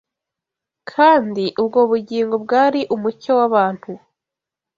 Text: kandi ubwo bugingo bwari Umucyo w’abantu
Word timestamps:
kandi 0.91 1.43
ubwo 1.61 1.79
bugingo 1.89 2.35
bwari 2.43 2.81
Umucyo 2.95 3.31
w’abantu 3.39 3.91